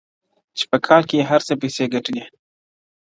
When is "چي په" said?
0.57-0.77